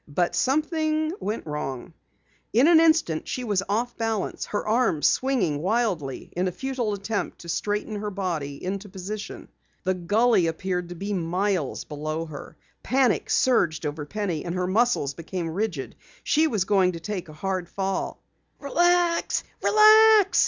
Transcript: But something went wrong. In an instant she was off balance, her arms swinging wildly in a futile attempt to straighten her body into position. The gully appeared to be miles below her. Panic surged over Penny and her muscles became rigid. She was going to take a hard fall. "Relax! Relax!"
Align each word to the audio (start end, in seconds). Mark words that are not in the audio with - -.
But 0.07 0.33
something 0.35 1.11
went 1.19 1.45
wrong. 1.45 1.93
In 2.53 2.65
an 2.67 2.79
instant 2.79 3.27
she 3.27 3.43
was 3.43 3.61
off 3.69 3.95
balance, 3.99 4.45
her 4.45 4.67
arms 4.67 5.05
swinging 5.05 5.59
wildly 5.61 6.33
in 6.35 6.47
a 6.47 6.51
futile 6.51 6.93
attempt 6.93 7.41
to 7.41 7.49
straighten 7.49 7.97
her 7.97 8.09
body 8.09 8.63
into 8.65 8.89
position. 8.89 9.47
The 9.83 9.93
gully 9.93 10.47
appeared 10.47 10.89
to 10.89 10.95
be 10.95 11.13
miles 11.13 11.83
below 11.83 12.25
her. 12.25 12.57
Panic 12.81 13.29
surged 13.29 13.85
over 13.85 14.07
Penny 14.07 14.43
and 14.43 14.55
her 14.55 14.65
muscles 14.65 15.13
became 15.13 15.51
rigid. 15.51 15.95
She 16.23 16.47
was 16.47 16.63
going 16.63 16.93
to 16.93 16.99
take 16.99 17.29
a 17.29 17.33
hard 17.33 17.69
fall. 17.69 18.23
"Relax! 18.57 19.43
Relax!" 19.61 20.39